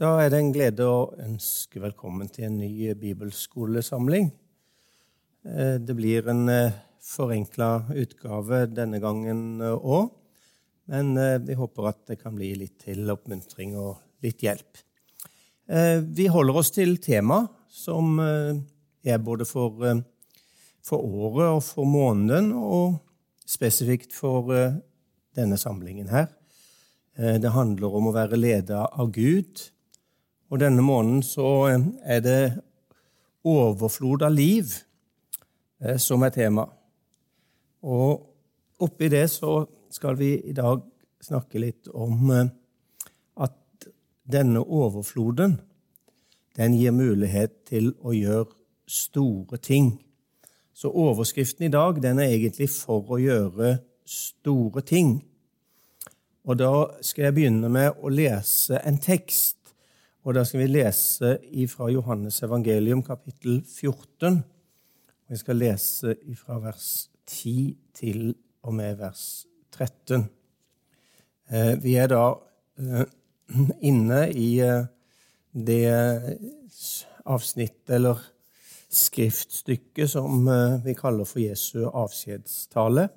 Da 0.00 0.14
er 0.16 0.30
det 0.32 0.38
en 0.40 0.52
glede 0.54 0.84
å 0.88 1.10
ønske 1.20 1.76
velkommen 1.82 2.30
til 2.32 2.46
en 2.46 2.54
ny 2.56 2.94
bibelskolesamling. 2.96 4.30
Eh, 5.44 5.74
det 5.76 5.92
blir 5.98 6.30
en 6.32 6.46
forenkla 7.04 7.66
utgave 8.00 8.62
denne 8.72 8.96
gangen 9.02 9.60
òg, 9.60 10.06
men 10.88 11.10
vi 11.44 11.56
håper 11.58 11.88
at 11.90 11.98
det 12.08 12.16
kan 12.22 12.32
bli 12.32 12.48
litt 12.62 12.78
til 12.86 13.12
oppmuntring 13.12 13.74
og 13.76 13.98
litt 14.24 14.40
hjelp. 14.40 14.80
Vi 16.16 16.26
holder 16.32 16.60
oss 16.62 16.72
til 16.72 16.96
tema 17.04 17.42
som 17.68 18.16
er 18.20 19.20
både 19.22 19.44
for, 19.46 19.84
for 20.80 21.04
året 21.04 21.58
og 21.58 21.60
for 21.66 21.88
måneden, 21.88 22.54
og 22.56 22.96
spesifikt 23.44 24.16
for 24.16 24.48
denne 25.36 25.60
samlingen 25.60 26.08
her. 26.10 26.32
Det 27.14 27.52
handler 27.54 28.00
om 28.00 28.08
å 28.08 28.14
være 28.16 28.40
leda 28.40 28.86
av 28.88 29.12
Gud. 29.14 29.60
Og 30.50 30.58
denne 30.58 30.82
måneden 30.82 31.22
så 31.22 31.70
er 32.02 32.20
det 32.20 32.42
overflod 33.46 34.22
av 34.26 34.34
liv 34.34 34.72
som 35.98 36.22
er 36.26 36.34
tema. 36.34 36.66
Og 37.86 38.26
oppi 38.82 39.08
det 39.08 39.28
så 39.30 39.62
skal 39.90 40.18
vi 40.18 40.34
i 40.50 40.54
dag 40.56 40.82
snakke 41.22 41.62
litt 41.62 41.88
om 41.94 42.30
at 42.34 43.88
denne 44.30 44.60
overfloden 44.60 45.58
den 46.58 46.74
gir 46.76 46.92
mulighet 46.92 47.62
til 47.70 47.92
å 48.02 48.12
gjøre 48.12 48.50
store 48.90 49.60
ting. 49.62 49.94
Så 50.74 50.90
overskriften 50.90 51.68
i 51.68 51.72
dag 51.72 52.02
den 52.02 52.18
er 52.18 52.32
egentlig 52.34 52.70
'for 52.70 53.06
å 53.10 53.20
gjøre 53.20 53.78
store 54.04 54.82
ting'. 54.82 55.22
Og 56.44 56.58
Da 56.58 56.86
skal 57.02 57.24
jeg 57.24 57.34
begynne 57.34 57.68
med 57.68 57.92
å 58.02 58.08
lese 58.08 58.80
en 58.84 58.98
tekst. 58.98 59.59
Og 60.20 60.34
Da 60.36 60.42
skal 60.44 60.60
vi 60.60 60.66
lese 60.68 61.38
fra 61.72 61.86
Johannes 61.88 62.42
evangelium, 62.42 63.00
kapittel 63.02 63.62
14. 63.64 64.42
Og 65.24 65.30
Jeg 65.30 65.38
skal 65.38 65.56
lese 65.56 66.16
fra 66.36 66.58
vers 66.60 67.10
10 67.26 67.76
til 67.94 68.34
og 68.62 68.74
med 68.74 68.98
vers 68.98 69.46
13. 69.72 70.26
Eh, 71.50 71.82
vi 71.82 71.94
er 71.96 72.10
da 72.12 72.34
eh, 72.76 73.06
inne 73.88 74.26
i 74.36 74.60
eh, 74.60 74.84
det 75.56 75.88
avsnittet, 77.24 77.94
eller 77.96 78.20
skriftstykket, 78.90 80.10
som 80.10 80.44
vi 80.84 80.94
kaller 80.98 81.24
for 81.24 81.40
Jesu 81.40 81.86
avskjedstale, 81.88 83.08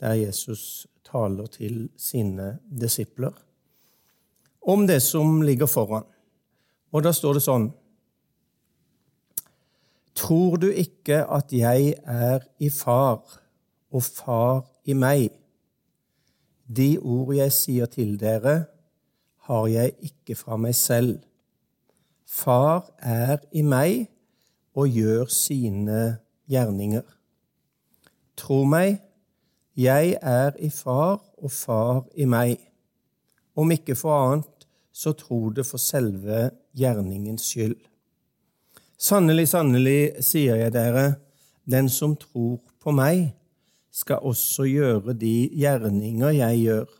der 0.00 0.18
Jesus 0.18 0.88
taler 1.06 1.46
til 1.46 1.86
sine 1.96 2.58
disipler 2.66 3.32
om 4.62 4.86
det 4.86 5.00
som 5.02 5.42
ligger 5.42 5.66
foran. 5.66 6.04
Og 6.92 7.04
da 7.04 7.12
står 7.16 7.38
det 7.38 7.44
sånn 7.46 7.70
Tror 10.22 10.58
du 10.60 10.68
ikke 10.68 11.22
at 11.32 11.52
jeg 11.56 11.94
er 12.04 12.44
i 12.60 12.68
far, 12.70 13.22
og 13.90 14.02
far 14.04 14.60
i 14.84 14.92
meg? 14.92 15.32
De 16.68 16.98
ord 17.00 17.32
jeg 17.34 17.52
sier 17.56 17.88
til 17.90 18.18
dere, 18.20 18.66
har 19.48 19.66
jeg 19.72 19.94
ikke 20.04 20.36
fra 20.38 20.58
meg 20.60 20.76
selv. 20.76 21.16
Far 22.28 22.92
er 23.00 23.40
i 23.56 23.64
meg 23.64 24.06
og 24.76 24.92
gjør 24.92 25.32
sine 25.32 26.02
gjerninger. 26.48 27.02
Tro 28.36 28.62
meg, 28.68 29.00
jeg 29.76 30.16
er 30.20 30.56
i 30.60 30.70
far, 30.70 31.20
og 31.40 31.50
far 31.50 32.04
i 32.14 32.28
meg. 32.28 32.60
Om 33.56 33.74
ikke 33.74 33.96
for 33.98 34.14
annet, 34.16 34.61
så 34.92 35.12
tror 35.16 35.52
det 35.56 35.64
for 35.66 35.80
selve 35.80 36.50
gjerningens 36.76 37.46
skyld. 37.48 37.78
Sannelig, 39.02 39.48
sannelig, 39.50 40.22
sier 40.22 40.60
jeg 40.60 40.74
dere, 40.76 41.16
den 41.64 41.88
som 41.90 42.14
tror 42.20 42.60
på 42.82 42.94
meg, 42.94 43.32
skal 43.92 44.24
også 44.24 44.64
gjøre 44.68 45.12
de 45.18 45.50
gjerninger 45.58 46.36
jeg 46.36 46.60
gjør, 46.62 46.92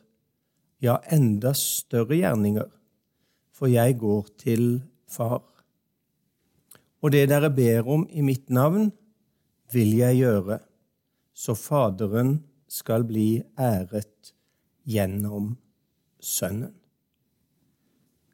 ja, 0.82 0.98
enda 1.14 1.54
større 1.56 2.18
gjerninger, 2.18 2.66
for 3.54 3.70
jeg 3.70 3.96
går 4.00 4.26
til 4.42 4.66
Far. 5.12 5.44
Og 7.02 7.12
det 7.12 7.28
dere 7.30 7.50
ber 7.54 7.88
om 7.88 8.04
i 8.10 8.24
mitt 8.24 8.50
navn, 8.50 8.90
vil 9.72 9.94
jeg 9.96 10.20
gjøre, 10.20 10.58
så 11.32 11.54
Faderen 11.56 12.36
skal 12.68 13.06
bli 13.08 13.42
æret 13.58 14.34
gjennom 14.88 15.54
Sønnen. 16.20 16.81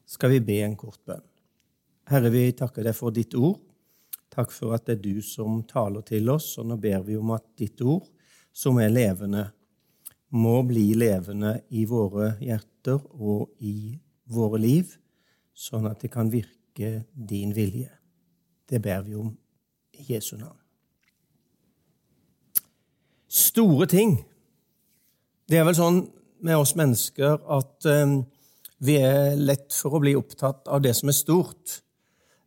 Skal 0.08 0.30
vi 0.32 0.40
be 0.40 0.62
en 0.64 0.76
kort 0.76 1.00
bønn? 1.04 1.24
Herre, 2.08 2.30
vi 2.32 2.46
takker 2.56 2.86
deg 2.86 2.96
for 2.96 3.12
ditt 3.12 3.34
ord. 3.36 3.58
Takk 4.32 4.52
for 4.54 4.72
at 4.72 4.86
det 4.88 4.96
er 4.96 5.02
du 5.04 5.24
som 5.24 5.60
taler 5.68 6.04
til 6.08 6.30
oss, 6.32 6.54
og 6.60 6.70
nå 6.70 6.78
ber 6.80 7.02
vi 7.04 7.18
om 7.18 7.34
at 7.36 7.44
ditt 7.60 7.82
ord, 7.84 8.06
som 8.52 8.78
er 8.80 8.92
levende, 8.92 9.44
må 10.32 10.62
bli 10.68 10.92
levende 10.96 11.58
i 11.76 11.84
våre 11.88 12.34
hjerter 12.40 13.00
og 13.16 13.52
i 13.64 13.98
våre 14.32 14.60
liv, 14.60 14.94
sånn 15.52 15.88
at 15.90 16.00
det 16.00 16.12
kan 16.12 16.32
virke 16.32 17.02
din 17.12 17.52
vilje. 17.56 17.90
Det 18.68 18.80
ber 18.84 19.04
vi 19.04 19.16
om 19.16 19.30
i 19.96 20.08
Jesu 20.12 20.36
navn. 20.38 20.56
Store 23.28 23.88
ting. 23.88 24.18
Det 25.48 25.60
er 25.60 25.68
vel 25.68 25.76
sånn 25.76 26.02
med 26.44 26.60
oss 26.60 26.74
mennesker 26.78 27.40
at 27.44 27.88
um, 27.88 28.20
vi 28.84 28.96
er 29.02 29.36
lett 29.38 29.74
for 29.74 29.96
å 29.96 30.02
bli 30.02 30.14
opptatt 30.18 30.68
av 30.70 30.82
det 30.84 30.94
som 30.96 31.10
er 31.10 31.16
stort. 31.16 31.78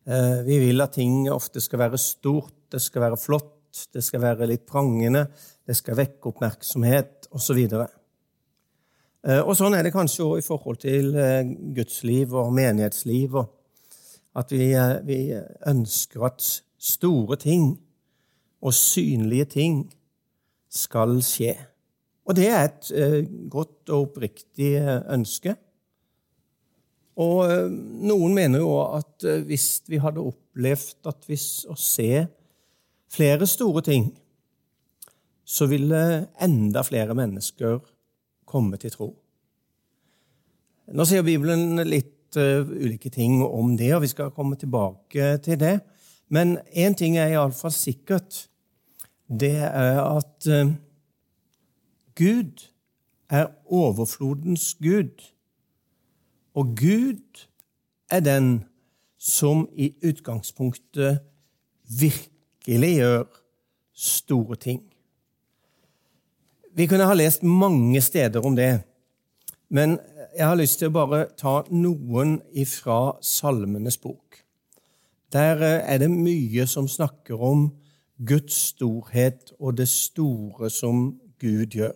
Uh, 0.07 0.41
vi 0.47 0.59
vil 0.63 0.83
at 0.83 0.95
ting 0.97 1.25
ofte 1.31 1.61
skal 1.63 1.83
være 1.83 1.99
stort, 2.01 2.55
det 2.71 2.81
skal 2.81 3.05
være 3.05 3.19
flott, 3.19 3.85
det 3.93 4.03
skal 4.03 4.23
være 4.23 4.47
litt 4.49 4.65
prangende, 4.67 5.25
det 5.67 5.75
skal 5.77 5.99
vekke 5.99 6.31
oppmerksomhet 6.31 7.29
osv. 7.35 7.59
Og, 7.67 7.85
uh, 9.27 9.41
og 9.41 9.53
sånn 9.59 9.77
er 9.77 9.85
det 9.85 9.93
kanskje 9.95 10.27
òg 10.27 10.41
i 10.41 10.45
forhold 10.45 10.81
til 10.83 11.13
uh, 11.17 11.41
gudsliv 11.77 12.35
og 12.39 12.53
menighetsliv. 12.57 13.39
At 14.39 14.53
vi, 14.55 14.71
vi 15.03 15.23
ønsker 15.67 16.23
at 16.29 16.45
store 16.81 17.35
ting 17.35 17.73
og 18.61 18.73
synlige 18.73 19.45
ting 19.57 19.81
skal 20.71 21.19
skje. 21.25 21.55
Og 22.25 22.37
det 22.37 22.47
er 22.47 22.63
et 22.67 22.91
eh, 22.95 23.19
godt 23.51 23.91
og 23.91 24.07
oppriktig 24.07 24.75
eh, 24.79 25.01
ønske. 25.13 25.55
Og 27.21 27.43
eh, 27.45 27.69
noen 28.07 28.33
mener 28.35 28.63
jo 28.63 28.75
at 28.83 29.25
eh, 29.27 29.43
hvis 29.45 29.83
vi 29.89 29.99
hadde 30.01 30.23
opplevd 30.23 31.09
at 31.11 31.27
hvis 31.29 31.65
å 31.69 31.77
se 31.77 32.25
flere 33.11 33.47
store 33.49 33.83
ting, 33.85 34.11
så 35.45 35.67
ville 35.67 36.01
enda 36.41 36.83
flere 36.87 37.15
mennesker 37.17 37.81
komme 38.47 38.79
til 38.79 38.93
tro. 38.93 39.09
Nå 40.91 41.05
sier 41.07 41.23
Bibelen 41.23 41.81
litt 41.87 42.35
uh, 42.39 42.63
ulike 42.63 43.11
ting 43.11 43.41
om 43.43 43.73
det, 43.79 43.89
og 43.95 44.03
vi 44.03 44.09
skal 44.11 44.31
komme 44.35 44.57
tilbake 44.59 45.33
til 45.43 45.59
det. 45.59 45.73
Men 46.31 46.57
én 46.71 46.95
ting 46.99 47.17
er 47.19 47.33
iallfall 47.33 47.73
sikkert. 47.75 48.45
Det 49.27 49.55
er 49.59 49.99
at 50.03 50.47
Gud 52.19 52.65
er 53.31 53.51
overflodens 53.67 54.73
Gud. 54.83 55.30
Og 56.55 56.75
Gud 56.77 57.47
er 58.11 58.19
den 58.19 58.63
som 59.21 59.67
i 59.77 59.93
utgangspunktet 60.03 61.19
virkelig 61.99 62.95
gjør 62.95 63.23
store 63.93 64.55
ting. 64.55 64.81
Vi 66.73 66.87
kunne 66.87 67.05
ha 67.05 67.13
lest 67.13 67.43
mange 67.43 68.01
steder 68.01 68.45
om 68.45 68.55
det, 68.55 68.81
men 69.69 69.99
jeg 70.37 70.47
har 70.47 70.55
lyst 70.55 70.79
til 70.79 70.89
å 70.89 70.95
bare 70.95 71.25
ta 71.37 71.61
noen 71.71 72.39
ifra 72.55 73.17
Salmenes 73.21 73.97
bok. 73.99 74.39
Der 75.31 75.61
er 75.63 75.99
det 75.99 76.09
mye 76.11 76.65
som 76.67 76.87
snakker 76.87 77.39
om 77.39 77.69
Guds 78.27 78.55
storhet 78.71 79.53
og 79.59 79.77
det 79.77 79.87
store 79.91 80.69
som 80.69 81.19
Gud 81.39 81.75
gjør. 81.75 81.95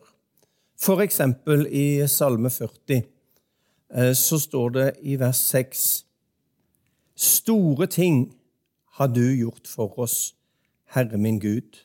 For 0.79 1.01
eksempel 1.03 1.65
i 1.71 2.05
Salme 2.11 2.51
40 2.51 2.95
eh, 2.95 3.03
så 4.17 4.39
står 4.41 4.69
det 4.75 4.87
i 5.05 5.15
vers 5.19 5.39
6 5.51 6.05
Store 7.15 7.87
ting 7.87 8.35
har 8.97 9.07
du 9.07 9.23
gjort 9.37 9.67
for 9.67 9.99
oss, 9.99 10.33
Herre 10.91 11.17
min 11.17 11.39
Gud. 11.39 11.79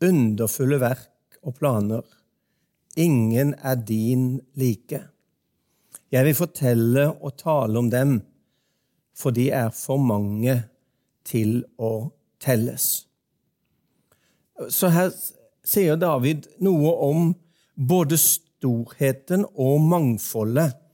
Underfulle 0.00 0.78
verk 0.80 1.36
og 1.42 1.58
planer. 1.58 2.04
Ingen 2.96 3.54
er 3.60 3.74
din 3.74 4.40
like. 4.54 5.02
Jeg 6.12 6.24
vil 6.24 6.38
fortelle 6.38 7.10
og 7.12 7.36
tale 7.36 7.78
om 7.78 7.90
dem, 7.90 8.20
for 9.16 9.30
de 9.30 9.50
er 9.50 9.68
for 9.76 10.00
mange 10.00 10.62
til 11.24 11.64
å 11.76 12.12
telles. 12.40 13.06
Så 14.72 14.88
her 14.92 15.12
sier 15.66 16.00
David 16.00 16.48
noe 16.64 16.92
om 17.04 17.30
både 17.76 18.16
storheten 18.20 19.44
og 19.52 19.84
mangfoldet 19.84 20.85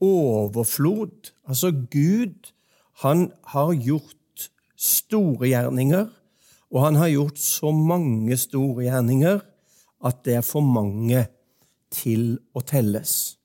overflod. 0.00 1.32
Altså, 1.48 1.72
Gud, 1.72 2.52
han 3.02 3.30
har 3.52 3.72
gjort 3.74 4.50
store 4.76 5.48
gjerninger, 5.48 6.06
og 6.70 6.84
han 6.84 6.98
har 7.00 7.12
gjort 7.12 7.38
så 7.40 7.70
mange 7.72 8.36
store 8.36 8.88
gjerninger 8.88 9.40
at 10.06 10.22
det 10.26 10.38
er 10.40 10.44
for 10.44 10.64
mange 10.64 11.24
til 11.92 12.36
å 12.56 12.62
telles. 12.66 13.36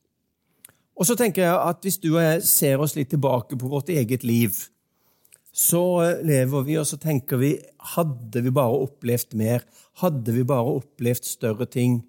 Og 0.97 1.07
så 1.07 1.15
tenker 1.17 1.45
jeg 1.45 1.55
at 1.55 1.81
Hvis 1.81 1.97
du 2.01 2.11
og 2.13 2.21
jeg 2.21 2.43
ser 2.45 2.81
oss 2.83 2.95
litt 2.97 3.09
tilbake 3.09 3.57
på 3.57 3.69
vårt 3.71 3.89
eget 3.89 4.25
liv, 4.27 4.53
så 5.51 5.83
lever 6.23 6.63
vi 6.63 6.77
og 6.79 6.87
så 6.87 6.95
tenker 7.01 7.41
vi 7.41 7.55
hadde 7.95 8.43
vi 8.45 8.53
bare 8.55 8.85
opplevd 8.85 9.35
mer, 9.35 9.65
hadde 9.99 10.31
vi 10.31 10.45
bare 10.47 10.77
opplevd 10.79 11.27
større 11.27 11.67
ting. 11.67 12.01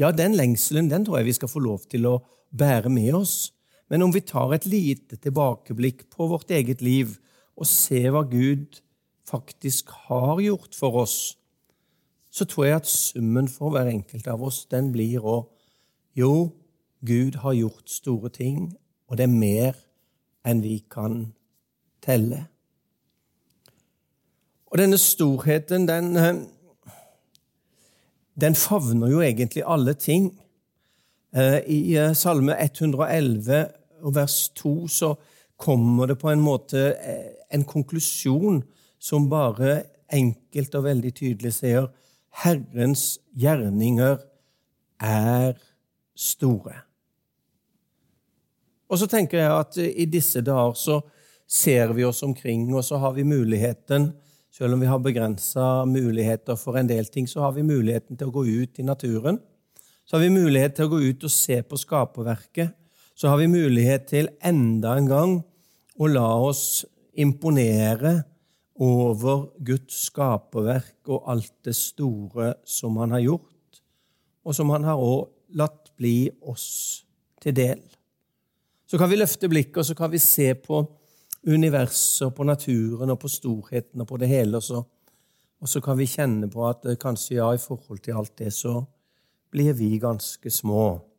Ja, 0.00 0.10
den 0.10 0.34
lengselen 0.34 0.90
den 0.90 1.04
tror 1.06 1.20
jeg 1.20 1.30
vi 1.30 1.36
skal 1.38 1.52
få 1.52 1.62
lov 1.62 1.86
til 1.90 2.08
å 2.10 2.18
bære 2.50 2.90
med 2.90 3.14
oss. 3.20 3.52
Men 3.90 4.02
om 4.06 4.12
vi 4.14 4.22
tar 4.22 4.54
et 4.54 4.68
lite 4.70 5.18
tilbakeblikk 5.18 6.06
på 6.14 6.28
vårt 6.30 6.50
eget 6.54 6.82
liv 6.82 7.16
og 7.58 7.66
ser 7.66 8.12
hva 8.14 8.22
Gud 8.22 8.78
faktisk 9.26 9.90
har 10.06 10.38
gjort 10.42 10.76
for 10.78 11.02
oss, 11.02 11.16
så 12.30 12.46
tror 12.46 12.64
jeg 12.68 12.76
at 12.76 12.86
summen 12.86 13.48
for 13.50 13.74
hver 13.74 13.90
enkelt 13.90 14.28
av 14.30 14.42
oss 14.46 14.62
den 14.70 14.92
blir 14.94 15.26
å 15.26 15.40
Jo, 16.14 16.50
Gud 17.06 17.36
har 17.42 17.54
gjort 17.54 17.90
store 17.90 18.28
ting, 18.34 18.72
og 19.06 19.16
det 19.16 19.24
er 19.28 19.34
mer 19.34 19.76
enn 20.44 20.58
vi 20.62 20.80
kan 20.90 21.30
telle. 22.02 22.48
Og 24.66 24.78
denne 24.78 24.98
storheten, 24.98 25.86
den, 25.88 26.16
eh, 26.16 26.42
den 28.40 28.54
favner 28.54 29.08
jo 29.10 29.20
egentlig 29.20 29.62
alle 29.66 29.94
ting. 29.94 30.32
Eh, 31.32 31.62
I 31.66 31.96
eh, 31.96 32.14
Salme 32.14 32.58
111 32.58 33.79
vers 34.14 34.48
2 34.58 34.74
så 34.88 35.14
kommer 35.60 36.10
det 36.10 36.16
på 36.20 36.30
en 36.30 36.40
måte 36.40 36.94
en 37.50 37.64
konklusjon 37.68 38.62
som 39.00 39.28
bare 39.30 39.82
enkelt 40.12 40.74
og 40.74 40.86
veldig 40.86 41.12
tydelig 41.14 41.52
sier 41.60 41.90
Herrens 42.42 43.18
gjerninger 43.36 44.16
er 45.02 45.52
store. 46.16 46.76
Og 48.90 48.98
så 48.98 49.06
tenker 49.10 49.38
jeg 49.38 49.52
at 49.54 49.78
i 49.80 50.06
disse 50.10 50.42
dager 50.42 50.74
så 50.78 50.98
ser 51.50 51.92
vi 51.94 52.04
oss 52.06 52.22
omkring, 52.22 52.68
og 52.74 52.84
så 52.86 52.98
har 53.02 53.14
vi 53.14 53.26
muligheten 53.26 54.10
selv 54.50 54.74
om 54.74 54.80
vi 54.80 54.86
har 54.86 54.98
begrensa 54.98 55.84
muligheter 55.86 56.56
for 56.58 56.76
en 56.76 56.88
del 56.90 57.06
ting, 57.06 57.28
så 57.28 57.40
har 57.40 57.52
vi 57.54 57.62
muligheten 57.62 58.18
til 58.18 58.28
å 58.28 58.34
gå 58.34 58.42
ut 58.44 58.80
i 58.82 58.86
naturen. 58.86 59.38
Så 60.04 60.16
har 60.16 60.24
vi 60.24 60.34
mulighet 60.34 60.74
til 60.76 60.88
å 60.88 60.90
gå 60.90 60.98
ut 61.06 61.24
og 61.24 61.32
se 61.32 61.60
på 61.62 61.78
skaperverket. 61.78 62.74
Så 63.20 63.28
har 63.28 63.36
vi 63.36 63.50
mulighet 63.52 64.06
til 64.08 64.30
enda 64.40 64.94
en 64.96 65.08
gang 65.08 65.32
å 66.00 66.06
la 66.08 66.28
oss 66.40 66.86
imponere 67.20 68.14
over 68.80 69.42
Guds 69.60 70.06
skaperverk 70.06 71.10
og 71.12 71.26
alt 71.28 71.52
det 71.68 71.74
store 71.76 72.54
som 72.64 72.96
han 72.96 73.12
har 73.12 73.20
gjort, 73.20 73.82
og 74.40 74.56
som 74.56 74.72
han 74.72 74.88
har 74.88 74.96
også 74.96 75.58
latt 75.60 75.90
bli 76.00 76.30
oss 76.48 76.70
til 77.44 77.58
del. 77.58 77.82
Så 78.88 78.96
kan 78.96 79.12
vi 79.12 79.20
løfte 79.20 79.52
blikket 79.52 79.82
og 79.82 79.90
så 79.90 79.98
kan 80.00 80.14
vi 80.16 80.22
se 80.24 80.54
på 80.56 80.80
universet 81.44 82.32
på 82.32 82.48
naturen 82.48 83.12
og 83.12 83.20
på 83.20 83.34
storheten 83.36 84.00
og 84.00 84.08
på 84.08 84.22
det 84.24 84.32
hele. 84.32 84.56
Og 84.56 84.64
så, 84.64 84.80
og 85.60 85.68
så 85.68 85.84
kan 85.84 86.00
vi 86.00 86.08
kjenne 86.08 86.48
på 86.48 86.64
at 86.72 86.88
eh, 86.88 86.96
kanskje 86.96 87.36
ja, 87.36 87.52
i 87.52 87.60
forhold 87.60 88.00
til 88.00 88.16
alt 88.16 88.32
det, 88.40 88.54
så 88.56 88.78
blir 89.52 89.76
vi 89.76 89.92
ganske 90.00 90.56
små. 90.56 91.09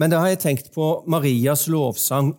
Men 0.00 0.08
da 0.08 0.22
har 0.22 0.30
jeg 0.32 0.40
tenkt 0.40 0.70
på 0.72 0.84
Marias 1.12 1.66
lovsang. 1.68 2.30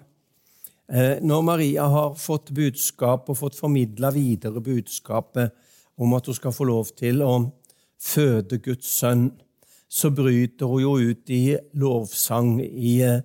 Eh, 0.90 1.20
når 1.22 1.44
Maria 1.46 1.84
har 1.94 2.16
fått 2.18 2.50
budskap 2.58 3.30
og 3.30 3.38
fått 3.38 3.60
formidla 3.60 4.10
videre 4.16 4.64
budskapet 4.66 5.54
om 6.02 6.16
at 6.18 6.26
hun 6.26 6.38
skal 6.40 6.56
få 6.56 6.66
lov 6.66 6.90
til 6.98 7.22
å 7.22 7.36
føde 8.02 8.58
Guds 8.66 8.90
sønn, 8.90 9.28
så 9.86 10.10
bryter 10.10 10.72
hun 10.72 10.82
jo 10.82 10.96
ut 11.12 11.30
i 11.30 11.54
lovsang 11.78 12.56
i 12.66 12.96
eh, 13.06 13.22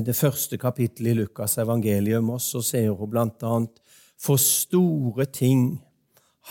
det 0.00 0.16
første 0.16 0.56
kapittelet 0.56 1.12
i 1.12 1.18
Lukas' 1.20 1.58
evangelium, 1.60 2.32
og 2.32 2.40
så 2.40 2.64
ser 2.64 2.88
hun 2.96 3.12
blant 3.12 3.44
annet 3.44 3.84
For 4.16 4.40
store 4.40 5.26
ting 5.28 5.82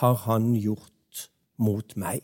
har 0.04 0.22
han 0.28 0.54
gjort 0.54 1.30
mot 1.58 1.98
meg. 1.98 2.22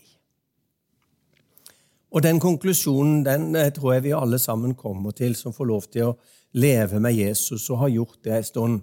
Og 2.12 2.24
Den 2.24 2.39
konklusjonen 2.39 3.25
den 3.25 3.56
eh, 3.56 3.71
tror 3.74 3.94
jeg 3.94 4.04
vi 4.04 4.15
alle 4.15 4.39
sammen 4.39 4.75
kommer 4.75 5.12
til, 5.12 5.36
som 5.36 5.54
får 5.54 5.65
lov 5.65 5.88
til 5.92 6.12
å 6.12 6.18
leve 6.54 7.00
med 7.04 7.13
Jesus 7.13 7.69
og 7.69 7.83
har 7.83 7.89
gjort 7.89 8.19
det 8.24 8.36
en 8.38 8.48
stund. 8.48 8.80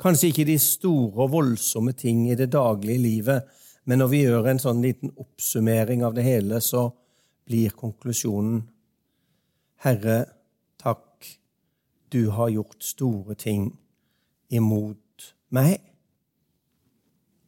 Kanskje 0.00 0.28
ikke 0.28 0.44
de 0.44 0.58
store 0.60 1.24
og 1.24 1.32
voldsomme 1.32 1.94
ting 1.96 2.26
i 2.30 2.36
det 2.36 2.50
daglige 2.52 3.00
livet, 3.00 3.42
men 3.84 4.02
når 4.02 4.08
vi 4.12 4.22
gjør 4.24 4.50
en 4.50 4.60
sånn 4.60 4.82
liten 4.82 5.12
oppsummering 5.16 6.04
av 6.04 6.16
det 6.16 6.26
hele, 6.26 6.60
så 6.60 6.90
blir 7.46 7.72
konklusjonen 7.78 8.64
Herre, 9.84 10.24
takk, 10.80 11.24
du 12.12 12.28
har 12.34 12.50
gjort 12.50 12.82
store 12.82 13.36
ting 13.38 13.68
imot 14.50 15.32
meg. 15.54 15.78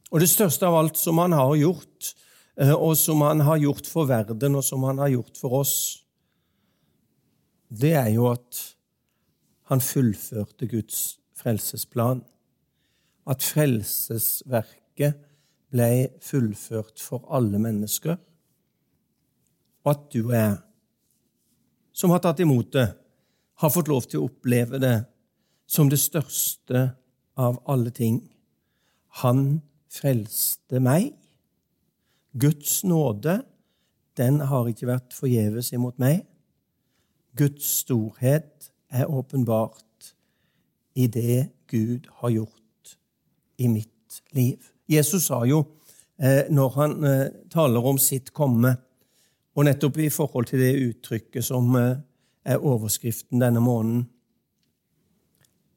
Og 0.09 0.23
det 0.23 0.29
største 0.31 0.65
av 0.69 0.77
alt 0.79 0.97
som 0.97 1.19
han 1.21 1.35
har 1.35 1.55
gjort, 1.59 2.13
og 2.59 2.97
som 2.99 3.21
han 3.23 3.39
har 3.47 3.61
gjort 3.61 3.87
for 3.87 4.09
verden, 4.09 4.57
og 4.59 4.65
som 4.65 4.83
han 4.83 4.99
har 4.99 5.13
gjort 5.13 5.37
for 5.39 5.61
oss, 5.61 5.75
det 7.69 7.93
er 7.95 8.09
jo 8.11 8.27
at 8.31 8.59
han 9.69 9.81
fullførte 9.81 10.67
Guds 10.67 11.19
frelsesplan. 11.37 12.23
At 13.29 13.45
frelsesverket 13.45 15.19
ble 15.69 16.09
fullført 16.25 16.97
for 16.99 17.27
alle 17.29 17.61
mennesker. 17.61 18.17
Og 19.85 19.91
at 19.93 20.09
du 20.11 20.33
er, 20.33 20.57
som 21.93 22.11
har 22.11 22.23
tatt 22.25 22.41
imot 22.41 22.73
det, 22.73 22.89
har 23.59 23.73
fått 23.73 23.91
lov 23.91 24.07
til 24.09 24.21
å 24.21 24.29
oppleve 24.29 24.79
det 24.81 24.97
som 25.69 25.89
det 25.91 25.99
største 26.01 26.89
av 27.39 27.59
alle 27.69 27.93
ting. 27.93 28.23
Han 29.21 29.61
frelste 29.93 30.81
meg. 30.81 31.13
Guds 32.39 32.83
nåde, 32.83 33.41
den 34.17 34.39
har 34.39 34.67
ikke 34.69 34.87
vært 34.89 35.15
forgjeves 35.15 35.71
imot 35.75 35.97
meg. 36.01 36.23
Guds 37.37 37.67
storhet 37.81 38.71
er 38.89 39.09
åpenbart 39.09 40.13
i 40.95 41.07
det 41.07 41.49
Gud 41.69 42.09
har 42.21 42.29
gjort 42.33 42.95
i 43.57 43.67
mitt 43.67 44.21
liv. 44.31 44.71
Jesus 44.89 45.27
sa 45.29 45.43
jo, 45.45 45.63
eh, 46.21 46.49
når 46.49 46.69
han 46.75 47.03
eh, 47.03 47.25
taler 47.51 47.85
om 47.85 47.97
sitt 48.01 48.33
komme, 48.33 48.75
og 49.55 49.65
nettopp 49.65 49.97
i 49.99 50.09
forhold 50.13 50.47
til 50.49 50.61
det 50.63 50.71
uttrykket 50.87 51.45
som 51.45 51.75
eh, 51.75 51.99
er 52.45 52.63
overskriften 52.65 53.41
denne 53.41 53.61
måneden. 53.61 54.07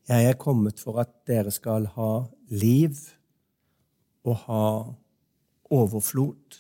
Jeg 0.09 0.29
er 0.29 0.39
kommet 0.39 0.81
for 0.81 1.01
at 1.03 1.13
dere 1.27 1.51
skal 1.55 1.87
ha 1.95 2.13
liv 2.51 2.99
og 4.25 4.37
ha 4.47 4.65
overflod. 5.73 6.59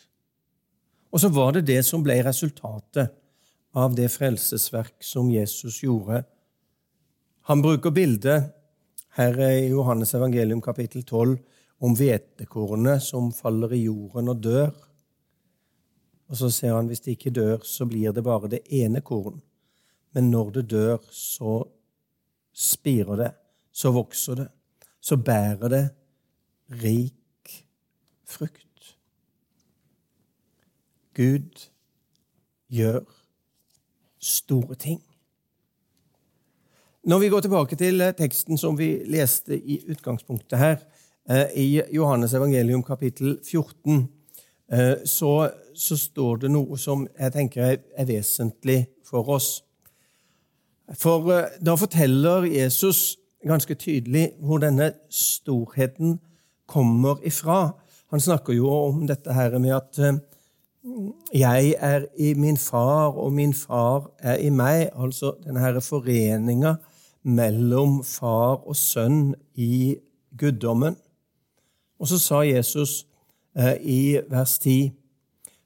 Og 1.12 1.20
så 1.20 1.28
var 1.28 1.52
det 1.56 1.66
det 1.68 1.82
som 1.84 2.04
ble 2.04 2.16
resultatet 2.24 3.12
av 3.76 3.94
det 3.96 4.08
frelsesverk 4.12 5.04
som 5.04 5.30
Jesus 5.32 5.82
gjorde. 5.84 6.22
Han 7.48 7.62
bruker 7.64 7.92
bildet 7.92 8.52
her 9.16 9.36
i 9.44 9.68
Johannes 9.68 10.14
evangelium 10.16 10.62
kapittel 10.64 11.04
12 11.04 11.36
om 11.82 11.96
hvetekornet 11.98 13.02
som 13.04 13.32
faller 13.34 13.74
i 13.76 13.84
jorden 13.86 14.32
og 14.32 14.42
dør. 14.44 14.72
Og 16.32 16.38
så 16.40 16.48
ser 16.54 16.76
han 16.76 16.88
hvis 16.88 17.04
det 17.04 17.18
ikke 17.18 17.34
dør, 17.36 17.58
så 17.66 17.84
blir 17.88 18.14
det 18.14 18.24
bare 18.24 18.48
det 18.48 18.62
ene 18.72 19.02
korn. 19.04 19.42
Men 20.16 20.30
når 20.30 20.50
det 20.56 20.68
dør, 20.70 20.98
så 21.10 21.62
spirer 22.52 23.16
det, 23.20 23.30
så 23.72 23.92
vokser 23.92 24.44
det, 24.44 24.48
så 25.00 25.16
bærer 25.16 25.72
det 25.72 25.84
rik 26.82 27.56
frukt. 28.28 28.71
Gud 31.14 31.68
gjør 32.72 33.02
store 34.22 34.74
ting. 34.74 35.02
Når 37.04 37.18
vi 37.18 37.28
går 37.28 37.40
tilbake 37.40 37.76
til 37.76 38.00
eh, 38.00 38.14
teksten 38.14 38.58
som 38.58 38.76
vi 38.78 39.02
leste 39.10 39.56
i 39.58 39.80
utgangspunktet 39.90 40.58
her, 40.58 40.76
eh, 41.30 41.50
i 41.58 41.82
Johannes 41.90 42.34
evangelium 42.34 42.82
kapittel 42.82 43.38
14, 43.42 44.08
eh, 44.72 44.94
så, 45.04 45.50
så 45.74 45.96
står 45.98 46.36
det 46.44 46.52
noe 46.54 46.78
som 46.78 47.02
jeg 47.18 47.34
tenker 47.34 47.74
er 47.74 48.06
vesentlig 48.06 48.86
for 49.04 49.28
oss. 49.34 49.64
For 50.94 51.26
da 51.58 51.74
forteller 51.74 52.46
Jesus 52.46 53.16
ganske 53.46 53.74
tydelig 53.74 54.28
hvor 54.38 54.62
denne 54.62 54.92
storheten 55.10 56.20
kommer 56.66 57.18
ifra. 57.26 57.72
Han 58.14 58.20
snakker 58.20 58.54
jo 58.54 58.70
om 58.70 59.06
dette 59.06 59.34
her 59.34 59.58
med 59.58 59.74
at 59.74 59.98
jeg 61.34 61.74
er 61.78 62.04
i 62.18 62.34
min 62.34 62.56
far, 62.56 63.06
og 63.06 63.32
min 63.32 63.54
far 63.54 64.10
er 64.18 64.36
i 64.36 64.50
meg. 64.50 64.88
Altså 64.94 65.34
denne 65.44 65.80
foreninga 65.80 66.74
mellom 67.22 68.04
far 68.04 68.66
og 68.66 68.76
sønn 68.76 69.34
i 69.54 69.96
guddommen. 70.38 70.96
Og 71.98 72.08
så 72.08 72.18
sa 72.18 72.40
Jesus 72.42 73.06
eh, 73.56 73.76
i 73.80 74.18
vers 74.30 74.58
10.: 74.58 74.92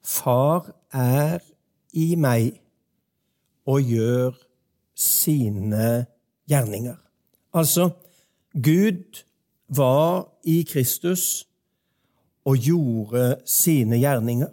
Far 0.03 0.69
er 0.93 1.39
i 1.93 2.15
meg 2.15 2.61
og 3.65 3.81
gjør 3.81 4.37
sine 4.95 6.05
gjerninger. 6.47 6.95
Altså, 7.53 7.89
Gud 8.53 9.23
var 9.69 10.29
i 10.43 10.61
Kristus 10.69 11.47
og 12.45 12.57
gjorde 12.57 13.35
sine 13.45 13.97
gjerninger. 13.97 14.47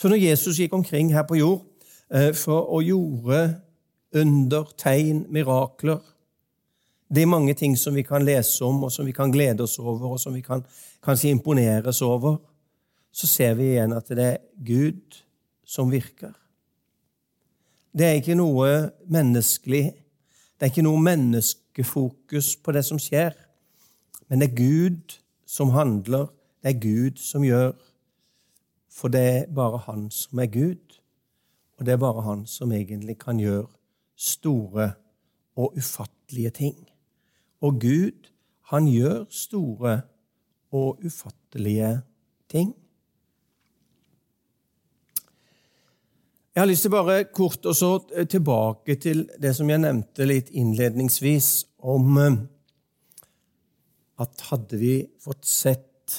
Så 0.00 0.08
når 0.08 0.16
Jesus 0.16 0.56
gikk 0.56 0.72
omkring 0.72 1.12
her 1.12 1.26
på 1.28 1.36
jord 1.36 1.60
eh, 2.08 2.30
for 2.32 2.70
å 2.72 2.78
gjøre 2.80 3.42
under, 4.16 4.70
tegn, 4.80 5.26
mirakler 5.28 6.00
Det 7.10 7.22
er 7.22 7.28
mange 7.28 7.54
ting 7.58 7.74
som 7.76 7.94
vi 7.94 8.04
kan 8.06 8.24
lese 8.24 8.64
om, 8.64 8.84
og 8.86 8.92
som 8.94 9.04
vi 9.06 9.12
kan 9.12 9.32
glede 9.32 9.64
oss 9.66 9.78
over, 9.78 10.14
og 10.14 10.20
som 10.22 10.34
vi 10.34 10.40
kan 10.40 10.62
kanskje 11.02 11.32
imponeres 11.34 12.02
over. 12.06 12.36
Så 13.10 13.26
ser 13.26 13.56
vi 13.58 13.72
igjen 13.72 13.92
at 13.92 14.06
det 14.14 14.24
er 14.24 14.36
Gud 14.54 15.18
som 15.66 15.90
virker. 15.90 16.30
Det 17.90 18.06
er 18.06 18.20
ikke 18.20 18.38
noe 18.38 18.92
menneskelig, 19.10 19.82
det 20.54 20.68
er 20.68 20.70
ikke 20.70 20.86
noe 20.86 21.02
menneskefokus 21.02 22.54
på 22.62 22.76
det 22.78 22.84
som 22.86 23.02
skjer, 23.02 23.34
men 24.30 24.38
det 24.38 24.52
er 24.52 24.60
Gud 24.62 25.18
som 25.50 25.74
handler, 25.74 26.30
det 26.62 26.76
er 26.76 26.78
Gud 26.78 27.18
som 27.18 27.42
gjør. 27.42 27.74
For 28.90 29.08
det 29.08 29.20
er 29.20 29.46
bare 29.54 29.78
Han 29.86 30.10
som 30.10 30.38
er 30.38 30.50
Gud, 30.50 31.00
og 31.78 31.86
det 31.86 31.92
er 31.92 32.02
bare 32.02 32.22
Han 32.22 32.46
som 32.46 32.72
egentlig 32.72 33.18
kan 33.18 33.38
gjøre 33.38 33.68
store 34.16 34.92
og 35.56 35.76
ufattelige 35.76 36.50
ting. 36.50 36.76
Og 37.60 37.80
Gud, 37.80 38.30
han 38.70 38.86
gjør 38.86 39.24
store 39.30 40.00
og 40.72 41.00
ufattelige 41.04 42.00
ting. 42.48 42.74
Jeg 46.54 46.62
har 46.62 46.66
lyst 46.66 46.82
til 46.82 46.90
bare 46.90 47.24
kort 47.24 47.66
og 47.66 47.74
så 47.76 48.24
tilbake 48.30 48.94
til 48.94 49.28
det 49.42 49.54
som 49.56 49.70
jeg 49.70 49.80
nevnte 49.80 50.26
litt 50.26 50.50
innledningsvis, 50.50 51.50
om 51.78 52.16
eh, 52.18 52.38
at 54.20 54.42
hadde 54.50 54.80
vi 54.80 54.94
fått 55.22 55.46
sett 55.48 56.16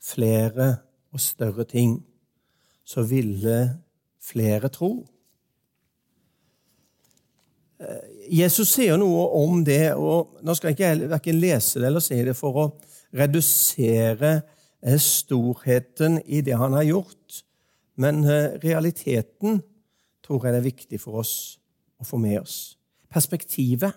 flere 0.00 0.68
og 1.16 1.20
større 1.20 1.64
ting, 1.64 2.02
så 2.84 3.02
ville 3.02 3.78
flere 4.20 4.68
tro. 4.68 5.06
Eh, 7.80 8.04
Jesus 8.42 8.74
sier 8.76 8.98
noe 9.00 9.24
om 9.40 9.62
det, 9.64 9.94
og 9.96 10.36
nå 10.44 10.54
skal 10.56 10.74
ikke 10.74 10.90
jeg 10.90 11.10
verken 11.10 11.40
lese 11.40 11.80
det 11.80 11.88
eller 11.88 12.04
si 12.04 12.18
det 12.24 12.36
for 12.36 12.60
å 12.60 12.66
redusere 13.16 14.32
eh, 14.36 14.98
storheten 15.00 16.20
i 16.26 16.42
det 16.44 16.56
han 16.60 16.76
har 16.76 16.84
gjort, 16.88 17.42
men 17.96 18.24
eh, 18.28 18.58
realiteten 18.64 19.62
tror 20.26 20.44
jeg 20.44 20.56
det 20.56 20.60
er 20.60 20.68
viktig 20.68 21.00
for 21.00 21.22
oss 21.22 21.36
å 21.96 22.04
få 22.04 22.20
med 22.20 22.42
oss. 22.42 22.74
Perspektivet. 23.08 23.94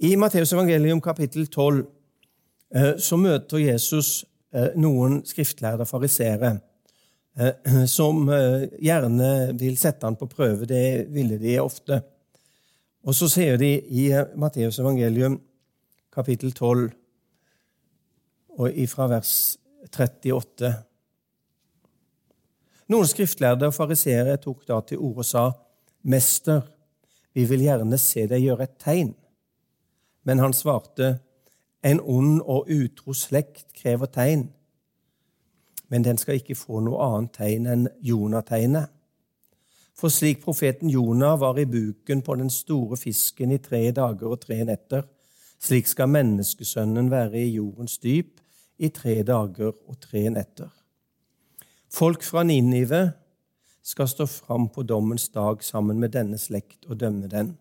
I 0.00 0.14
Matteus 0.16 0.52
evangelium 0.56 1.02
kapittel 1.04 1.48
12 1.48 1.84
så 3.00 3.16
møter 3.16 3.60
Jesus 3.62 4.24
noen 4.78 5.18
skriftlærde 5.28 5.84
fariseere 5.88 6.54
Eh, 7.38 7.52
som 7.86 8.28
eh, 8.28 8.68
gjerne 8.80 9.52
vil 9.60 9.76
sette 9.78 10.06
han 10.06 10.16
på 10.16 10.28
prøve. 10.30 10.66
Det 10.68 11.06
ville 11.12 11.38
de 11.38 11.58
ofte. 11.60 12.00
Og 13.06 13.14
så 13.14 13.28
sier 13.30 13.60
de 13.60 13.74
i 13.76 14.08
eh, 14.12 14.30
Matteus 14.40 14.80
evangelium 14.80 15.38
kapittel 16.16 16.54
12 16.54 16.88
og 18.56 18.78
ifra 18.80 19.04
vers 19.10 19.58
38 19.92 20.70
Noen 22.86 23.08
skriftlærde 23.10 23.66
og 23.68 23.74
fariseere 23.74 24.36
tok 24.40 24.62
da 24.68 24.78
til 24.86 25.00
orde 25.02 25.24
og 25.24 25.26
sa, 25.26 25.42
Mester, 26.06 26.60
vi 27.34 27.42
vil 27.50 27.64
gjerne 27.66 27.98
se 27.98 28.22
deg 28.30 28.44
gjøre 28.44 28.62
et 28.62 28.76
tegn. 28.78 29.10
Men 30.22 30.38
han 30.38 30.54
svarte, 30.54 31.16
En 31.86 32.00
ond 32.02 32.40
og 32.42 32.66
utro 32.72 33.14
slekt 33.14 33.70
krever 33.78 34.10
tegn 34.10 34.48
men 35.88 36.04
den 36.04 36.18
skal 36.18 36.40
ikke 36.40 36.58
få 36.58 36.80
noe 36.84 37.02
annet 37.06 37.34
tegn 37.36 37.66
enn 37.70 37.88
Jonategnet. 38.04 38.90
For 39.96 40.12
slik 40.12 40.42
profeten 40.44 40.90
Jonah 40.92 41.38
var 41.40 41.58
i 41.58 41.64
buken 41.64 42.22
på 42.22 42.34
den 42.36 42.50
store 42.52 42.98
fisken 43.00 43.54
i 43.54 43.60
tre 43.62 43.88
dager 43.96 44.34
og 44.34 44.42
tre 44.42 44.58
netter, 44.68 45.06
slik 45.62 45.88
skal 45.88 46.10
menneskesønnen 46.12 47.08
være 47.10 47.40
i 47.40 47.54
jordens 47.54 47.96
dyp 48.02 48.42
i 48.76 48.90
tre 48.92 49.22
dager 49.24 49.72
og 49.72 50.00
tre 50.02 50.26
netter. 50.28 50.68
Folk 51.88 52.26
fra 52.26 52.42
Ninive 52.44 53.06
skal 53.86 54.10
stå 54.10 54.26
fram 54.28 54.68
på 54.68 54.82
dommens 54.82 55.30
dag 55.32 55.62
sammen 55.64 56.02
med 56.02 56.12
denne 56.12 56.36
slekt 56.38 56.84
og 56.90 57.00
dømme 57.00 57.30
den. 57.30 57.54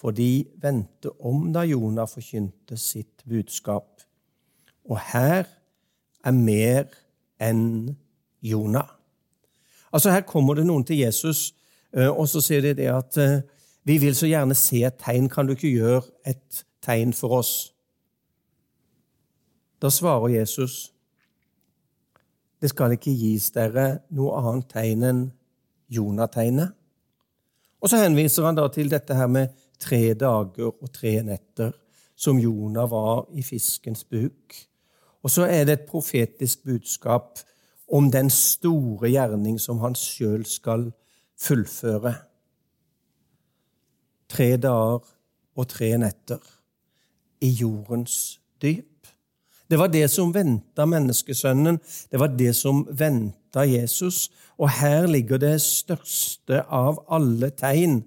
For 0.00 0.14
de 0.14 0.44
vendte 0.60 1.12
om 1.22 1.48
da 1.54 1.64
Jonah 1.64 2.08
forkynte 2.10 2.76
sitt 2.80 3.22
budskap. 3.28 4.02
Og 4.84 4.98
her 5.12 5.46
er 6.24 6.34
mer 6.34 6.88
enn 7.40 7.94
Jonah. 8.42 8.88
Altså 9.92 10.10
Her 10.10 10.26
kommer 10.26 10.54
det 10.54 10.66
noen 10.66 10.84
til 10.84 10.98
Jesus, 10.98 11.54
eh, 11.96 12.10
og 12.10 12.28
så 12.28 12.42
sier 12.42 12.60
de 12.60 12.74
det 12.74 12.90
at 12.90 13.16
eh, 13.16 13.42
vi 13.84 13.98
vil 14.02 14.16
så 14.16 14.26
gjerne 14.26 14.56
se 14.58 14.82
et 14.84 14.98
tegn. 14.98 15.28
Kan 15.28 15.46
du 15.46 15.54
ikke 15.54 15.70
gjøre 15.70 16.02
et 16.26 16.64
tegn 16.82 17.12
for 17.12 17.38
oss? 17.38 17.54
Da 19.80 19.90
svarer 19.92 20.28
Jesus 20.40 20.94
det 22.64 22.70
skal 22.72 22.94
ikke 22.94 23.12
gis 23.12 23.50
dere 23.52 23.98
noe 24.16 24.38
annet 24.40 24.70
tegn 24.72 25.02
enn 25.04 25.18
Jonah-tegnet. 25.92 26.70
Og 27.84 27.90
så 27.92 27.98
henviser 28.00 28.46
han 28.46 28.56
da 28.56 28.64
til 28.72 28.88
dette 28.88 29.12
her 29.18 29.28
med 29.28 29.52
tre 29.80 30.14
dager 30.14 30.70
og 30.70 30.92
tre 30.92 31.16
netter, 31.22 31.72
som 32.16 32.38
Jonah 32.38 32.90
var 32.90 33.26
i 33.34 33.42
fiskens 33.42 34.04
buk. 34.04 34.54
Og 35.24 35.30
så 35.30 35.48
er 35.48 35.64
det 35.64 35.72
et 35.72 35.88
profetisk 35.88 36.64
budskap 36.64 37.40
om 37.88 38.10
den 38.10 38.30
store 38.30 39.10
gjerning 39.10 39.58
som 39.60 39.80
han 39.82 39.96
sjøl 39.98 40.44
skal 40.46 40.90
fullføre. 41.40 42.14
Tre 44.28 44.56
dager 44.56 45.04
og 45.54 45.68
tre 45.70 45.92
netter 46.00 46.42
i 47.44 47.50
jordens 47.50 48.40
dyp. 48.62 48.90
Det 49.70 49.78
var 49.80 49.88
det 49.88 50.06
som 50.12 50.32
venta 50.34 50.84
menneskesønnen. 50.86 51.78
Det 52.10 52.20
var 52.20 52.34
det 52.36 52.52
som 52.56 52.84
venta 52.90 53.64
Jesus. 53.64 54.28
Og 54.58 54.70
her 54.70 55.06
ligger 55.08 55.40
det 55.40 55.56
største 55.64 56.62
av 56.68 57.00
alle 57.08 57.50
tegn. 57.50 58.02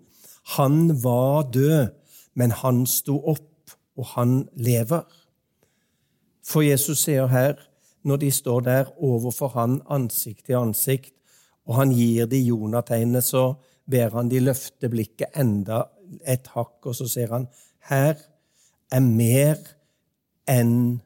Han 0.56 1.04
var 1.04 1.50
død, 1.52 1.88
men 2.34 2.52
han 2.52 2.86
sto 2.86 3.18
opp, 3.28 3.72
og 3.98 4.06
han 4.16 4.48
lever. 4.54 5.04
For 6.46 6.64
Jesus 6.64 7.04
sier 7.04 7.28
her, 7.28 7.58
når 8.04 8.22
de 8.22 8.32
står 8.32 8.60
der 8.64 8.92
overfor 9.04 9.52
han 9.58 9.82
ansikt 9.92 10.46
til 10.46 10.62
ansikt, 10.62 11.14
og 11.68 11.76
han 11.76 11.92
gir 11.92 12.30
de 12.32 12.40
Jonategnet, 12.40 13.24
så 13.24 13.58
ber 13.90 14.16
han 14.16 14.32
de 14.32 14.40
løfte 14.40 14.90
blikket 14.90 15.36
enda 15.36 15.84
et 16.24 16.48
hakk, 16.56 16.80
og 16.86 16.96
så 16.96 17.10
sier 17.12 17.34
han 17.34 17.50
her 17.90 18.16
er 18.92 19.04
mer 19.04 19.60
enn 20.48 21.02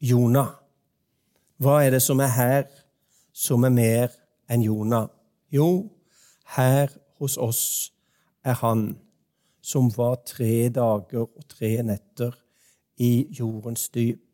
Jonah. 0.00 0.56
Hva 1.60 1.82
er 1.84 1.92
det 1.96 2.02
som 2.02 2.20
er 2.24 2.32
her, 2.32 2.64
som 3.32 3.64
er 3.68 3.74
mer 3.74 4.14
enn 4.48 4.64
Jonah? 4.64 5.10
Jo, 5.52 5.90
her 6.56 6.88
hos 7.20 7.36
oss 7.36 7.92
er 8.44 8.56
han 8.62 8.98
som 9.62 9.90
var 9.96 10.22
tre 10.26 10.68
dager 10.68 11.26
og 11.26 11.48
tre 11.48 11.82
netter 11.82 12.36
i 12.96 13.28
jordens 13.38 13.88
dyp 13.88 14.30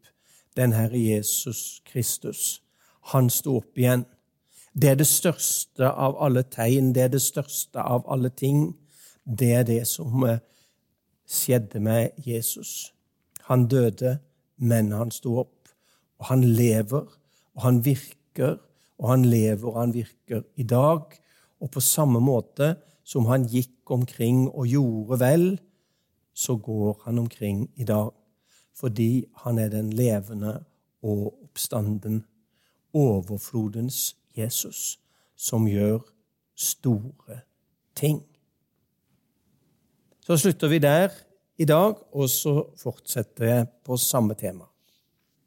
den 0.56 0.72
Herre 0.72 0.98
Jesus 0.98 1.82
Kristus. 1.84 2.62
Han 3.12 3.30
sto 3.30 3.58
opp 3.60 3.78
igjen. 3.78 4.06
Det 4.72 4.90
er 4.90 4.98
det 4.98 5.08
største 5.08 5.88
av 5.88 6.16
alle 6.20 6.42
tegn, 6.52 6.92
det 6.94 7.02
er 7.06 7.12
det 7.12 7.22
største 7.22 7.80
av 7.80 8.04
alle 8.12 8.30
ting. 8.30 8.75
Det 9.25 9.52
er 9.52 9.64
det 9.66 9.82
som 9.88 10.25
eh, 10.25 10.40
skjedde 11.26 11.80
med 11.80 12.16
Jesus. 12.26 12.92
Han 13.48 13.66
døde, 13.68 14.18
men 14.56 14.92
han 14.92 15.10
sto 15.10 15.38
opp. 15.44 15.70
Og 16.18 16.30
han 16.30 16.44
lever, 16.44 17.06
og 17.54 17.62
han 17.62 17.82
virker, 17.84 18.58
og 18.98 19.10
han 19.10 19.25
lever 19.28 19.68
og 19.68 19.80
han 19.80 19.94
virker 19.94 20.44
i 20.56 20.64
dag. 20.64 21.04
Og 21.60 21.70
på 21.70 21.80
samme 21.80 22.20
måte 22.20 22.76
som 23.06 23.28
han 23.30 23.46
gikk 23.46 23.90
omkring 23.94 24.48
og 24.50 24.66
gjorde 24.66 25.20
vel, 25.22 25.44
så 26.34 26.56
går 26.56 27.02
han 27.04 27.18
omkring 27.22 27.70
i 27.76 27.84
dag. 27.86 28.10
Fordi 28.76 29.25
han 29.44 29.58
er 29.58 29.70
den 29.72 29.92
levende 29.92 30.64
og 31.02 31.38
oppstanden, 31.44 32.25
overflodens 32.92 34.16
Jesus, 34.36 34.98
som 35.36 35.68
gjør 35.68 36.02
store 36.56 37.40
ting. 37.96 38.22
Så 40.20 40.36
slutter 40.36 40.68
vi 40.68 40.78
der 40.78 41.12
i 41.58 41.64
dag, 41.64 41.94
og 42.12 42.28
så 42.28 42.64
fortsetter 42.76 43.44
jeg 43.44 43.68
på 43.84 43.96
samme 43.96 44.34
tema. 44.34 44.64